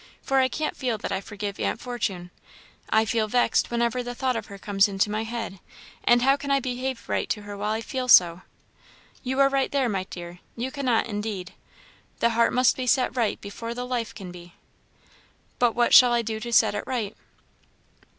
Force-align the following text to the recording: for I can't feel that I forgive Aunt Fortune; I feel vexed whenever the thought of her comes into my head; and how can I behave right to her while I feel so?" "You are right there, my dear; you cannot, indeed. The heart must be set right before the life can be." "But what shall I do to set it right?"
for 0.23 0.39
I 0.39 0.47
can't 0.47 0.75
feel 0.75 0.97
that 0.97 1.11
I 1.11 1.21
forgive 1.21 1.59
Aunt 1.59 1.79
Fortune; 1.79 2.31
I 2.89 3.05
feel 3.05 3.27
vexed 3.27 3.69
whenever 3.69 4.01
the 4.01 4.15
thought 4.15 4.35
of 4.35 4.47
her 4.47 4.57
comes 4.57 4.87
into 4.87 5.11
my 5.11 5.21
head; 5.21 5.59
and 6.03 6.23
how 6.23 6.35
can 6.35 6.49
I 6.49 6.59
behave 6.59 7.07
right 7.07 7.29
to 7.29 7.43
her 7.43 7.55
while 7.55 7.69
I 7.71 7.81
feel 7.81 8.07
so?" 8.07 8.41
"You 9.21 9.39
are 9.39 9.47
right 9.47 9.71
there, 9.71 9.87
my 9.89 10.05
dear; 10.05 10.39
you 10.55 10.71
cannot, 10.71 11.05
indeed. 11.05 11.53
The 12.19 12.31
heart 12.31 12.51
must 12.51 12.75
be 12.75 12.87
set 12.87 13.15
right 13.15 13.39
before 13.41 13.75
the 13.75 13.85
life 13.85 14.15
can 14.15 14.31
be." 14.31 14.55
"But 15.59 15.75
what 15.75 15.93
shall 15.93 16.13
I 16.13 16.23
do 16.23 16.39
to 16.39 16.51
set 16.51 16.73
it 16.73 16.85
right?" 16.87 17.15